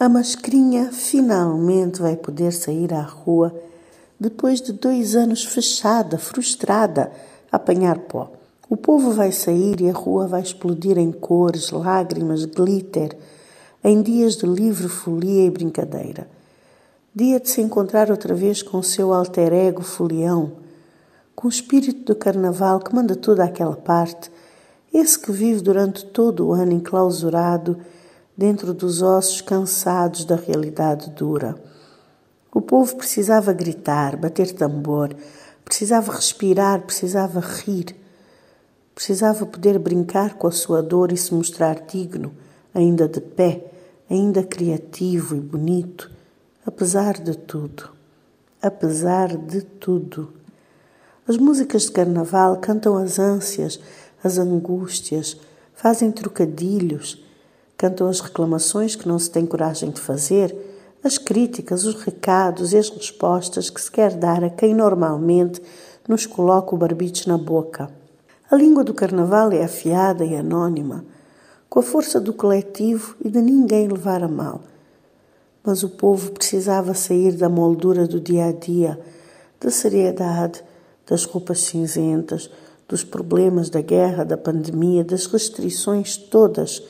[0.00, 3.54] A mascrinha finalmente vai poder sair à rua
[4.18, 7.12] depois de dois anos fechada, frustrada,
[7.52, 8.32] a apanhar pó.
[8.66, 13.14] O povo vai sair e a rua vai explodir em cores, lágrimas, glitter,
[13.84, 16.26] em dias de livre folia e brincadeira.
[17.14, 20.52] Dia de se encontrar outra vez com o seu alter ego folião,
[21.36, 24.32] com o espírito do carnaval que manda toda aquela parte,
[24.94, 27.76] esse que vive durante todo o ano enclausurado
[28.36, 31.54] dentro dos ossos cansados da realidade dura.
[32.52, 35.14] O povo precisava gritar, bater tambor,
[35.64, 37.94] precisava respirar, precisava rir,
[38.94, 42.32] precisava poder brincar com a sua dor e se mostrar digno,
[42.74, 43.70] ainda de pé,
[44.10, 46.10] ainda criativo e bonito,
[46.66, 47.90] apesar de tudo.
[48.60, 50.32] Apesar de tudo.
[51.26, 53.80] As músicas de carnaval cantam as ânsias,
[54.22, 55.36] as angústias,
[55.72, 57.24] fazem trocadilhos,
[57.80, 60.54] cantam as reclamações que não se tem coragem de fazer,
[61.02, 65.62] as críticas, os recados e as respostas que se quer dar a quem normalmente
[66.06, 67.90] nos coloca o barbiche na boca.
[68.50, 71.06] A língua do carnaval é afiada e anônima,
[71.70, 74.60] com a força do coletivo e de ninguém levar a mal.
[75.64, 79.00] Mas o povo precisava sair da moldura do dia a dia,
[79.58, 80.62] da seriedade,
[81.08, 82.50] das roupas cinzentas,
[82.86, 86.82] dos problemas da guerra, da pandemia, das restrições todas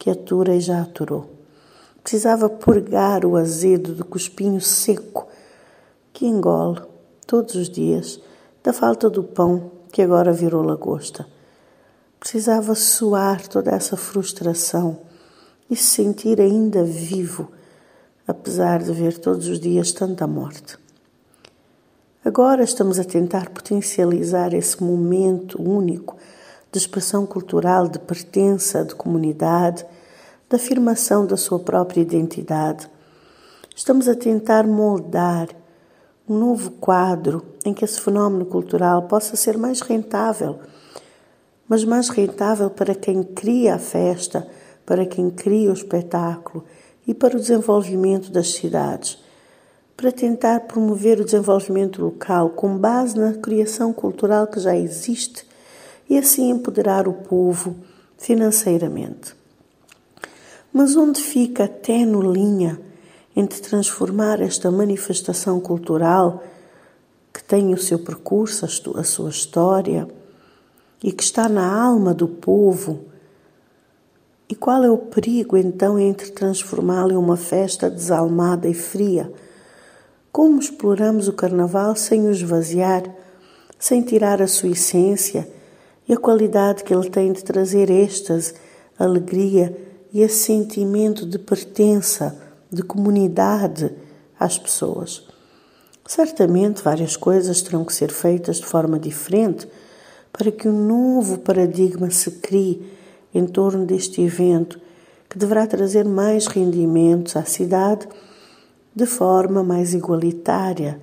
[0.00, 1.30] que atura e já aturou.
[2.02, 5.28] Precisava purgar o azedo do cuspinho seco
[6.10, 6.80] que engole
[7.26, 8.18] todos os dias
[8.64, 11.26] da falta do pão que agora virou lagosta.
[12.18, 15.00] Precisava suar toda essa frustração
[15.68, 17.52] e se sentir ainda vivo,
[18.26, 20.78] apesar de ver todos os dias tanta morte.
[22.24, 26.16] Agora estamos a tentar potencializar esse momento único
[26.70, 29.84] de expressão cultural, de pertença, de comunidade,
[30.48, 32.88] de afirmação da sua própria identidade.
[33.74, 35.48] Estamos a tentar moldar
[36.28, 40.60] um novo quadro em que esse fenómeno cultural possa ser mais rentável,
[41.68, 44.46] mas mais rentável para quem cria a festa,
[44.86, 46.64] para quem cria o espetáculo
[47.06, 49.18] e para o desenvolvimento das cidades
[50.00, 55.44] para tentar promover o desenvolvimento local com base na criação cultural que já existe
[56.10, 57.76] e assim empoderar o povo
[58.18, 59.32] financeiramente.
[60.72, 62.80] Mas onde fica a tenue linha
[63.34, 66.42] entre transformar esta manifestação cultural
[67.32, 68.66] que tem o seu percurso,
[68.96, 70.08] a sua história
[71.00, 73.04] e que está na alma do povo?
[74.48, 79.32] E qual é o perigo então entre transformá-la em uma festa desalmada e fria?
[80.32, 83.04] Como exploramos o carnaval sem o esvaziar,
[83.78, 85.59] sem tirar a sua essência
[86.10, 88.54] e a qualidade que ele tem de trazer êxtase,
[88.98, 89.76] alegria
[90.12, 92.36] e esse sentimento de pertença,
[92.68, 93.94] de comunidade
[94.36, 95.24] às pessoas.
[96.04, 99.68] Certamente várias coisas terão que ser feitas de forma diferente
[100.32, 102.90] para que um novo paradigma se crie
[103.32, 104.80] em torno deste evento
[105.28, 108.08] que deverá trazer mais rendimentos à cidade
[108.92, 111.00] de forma mais igualitária.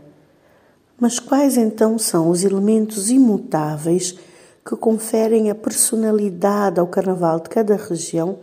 [1.00, 4.27] Mas quais então são os elementos imutáveis
[4.68, 8.40] que conferem a personalidade ao carnaval de cada região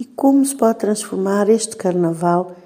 [0.00, 2.56] e como se pode transformar este carnaval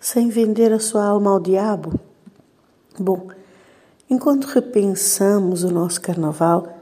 [0.00, 1.92] sem vender a sua alma ao diabo?
[2.98, 3.28] Bom,
[4.08, 6.78] enquanto repensamos o nosso carnaval,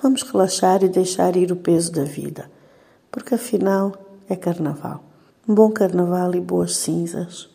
[0.00, 2.48] vamos relaxar e deixar ir o peso da vida,
[3.10, 3.92] porque afinal
[4.28, 5.02] é carnaval.
[5.48, 7.49] Um bom carnaval e boas cinzas.